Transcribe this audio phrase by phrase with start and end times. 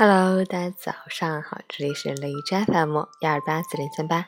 [0.00, 4.26] Hello，大家早上好，这里是雷斋 FM 幺二八四零三八，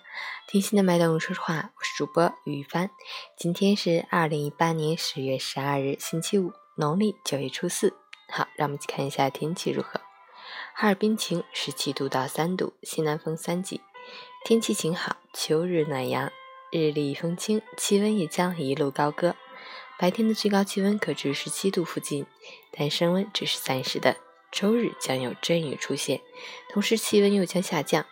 [0.48, 2.90] 听心的脉动，说说话，我是主播于帆。
[3.36, 7.94] 今天是二零一八年十月十二日，星期五，农历九月初四。
[8.32, 10.00] 好，让我们一起看一下天气如何。
[10.74, 13.80] 哈尔滨晴，十七度到三度，西南风三级，
[14.44, 16.32] 天气晴好，秋日暖阳，
[16.72, 19.36] 日丽风清，气温也将一路高歌。
[19.96, 22.26] 白天的最高气温可至十七度附近，
[22.72, 24.16] 但升温只是暂时的。
[24.50, 26.20] 周日将有阵雨出现，
[26.72, 28.04] 同时气温又将下降，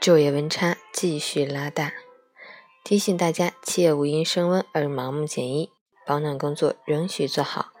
[0.00, 1.92] 昼夜温差继续拉大。
[2.84, 5.70] 提醒大家，切勿因升温而盲目减衣，
[6.04, 7.72] 保暖工作仍需做好。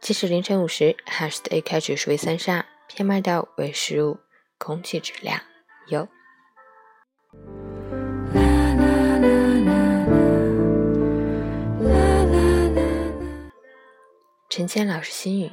[0.00, 4.18] 截至凌晨五时，哈市的 AQI 指数为三十二，PM 二点五为十五，
[4.58, 5.40] 空气质量
[5.88, 6.08] 优。
[14.50, 15.50] 陈谦老师心语。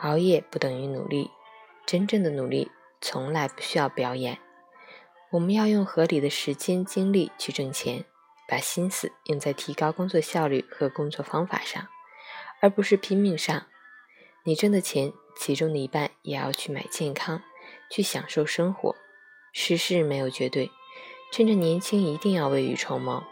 [0.00, 1.30] 熬夜不等于努力，
[1.84, 4.38] 真正的努力从来不需要表演。
[5.32, 8.04] 我们要用合理的时间精力去挣钱，
[8.48, 11.88] 把心思用在提高工作效率和工作方法上，
[12.60, 13.66] 而不是拼命上。
[14.44, 17.42] 你挣的钱，其中的一半也要去买健康，
[17.90, 18.94] 去享受生活。
[19.52, 20.70] 世事没有绝对，
[21.32, 23.24] 趁着年轻一定要未雨绸缪，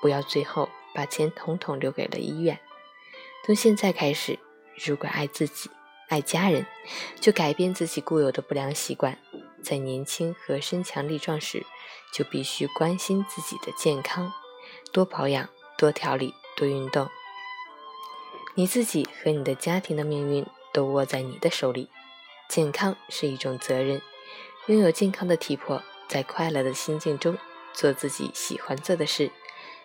[0.00, 2.58] 不要最后把钱统统留给了医院。
[3.44, 4.38] 从现在开始，
[4.74, 5.70] 如果爱自己。
[6.08, 6.66] 爱家人，
[7.20, 9.18] 就改变自己固有的不良习惯。
[9.62, 11.66] 在年轻和身强力壮时，
[12.12, 14.32] 就必须关心自己的健康，
[14.92, 17.08] 多保养、多调理、多运动。
[18.54, 21.90] 你自己和你的家庭的命运都握在你的手里。
[22.48, 24.00] 健康是一种责任，
[24.66, 27.36] 拥有健康的体魄，在快乐的心境中
[27.72, 29.32] 做自己喜欢做的事，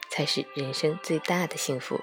[0.09, 1.99] 才是人生最大的幸福。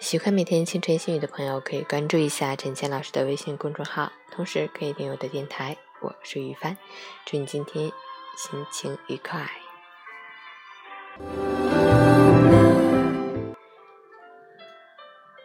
[0.00, 5.76] 喜欢每天清晨心语的朋友，可以关注一下陈谦老师的微信公众号，同时可以订阅我的电台。
[6.00, 6.78] 我是于帆，
[7.26, 7.92] 祝你今天
[8.34, 9.46] 心情愉快。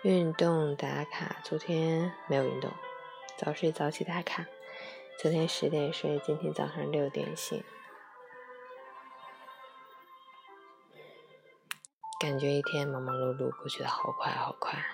[0.04, 2.72] 运动打卡，昨天没有运动，
[3.38, 4.46] 早睡早起打卡。
[5.22, 7.62] 昨天十点睡，今天早上六点醒。
[12.18, 14.86] 感觉一天忙忙碌碌过去的好快好快，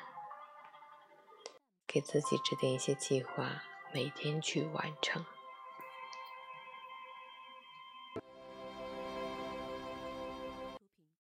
[1.85, 3.61] 给自己制定一些计划，
[3.93, 5.23] 每天去完成。